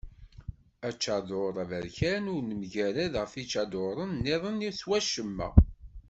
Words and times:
Aččadur 0.87 1.53
aberkan 1.63 2.23
ur 2.33 2.41
nemgarad 2.43 3.13
ɣef 3.21 3.33
yiččaduren 3.37 4.11
niḍen 4.23 4.59
s 4.79 4.81
wacemma. 4.87 5.49